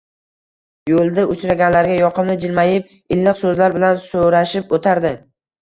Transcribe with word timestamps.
Yo`lida 0.91 1.25
uchraganlarga 1.33 1.99
yoqimli 1.99 2.37
jilmayib, 2.45 2.89
iliq 3.17 3.39
so`zlar 3.43 3.79
bilan 3.79 4.03
so`rashib 4.07 4.75
o`tardi 4.79 5.15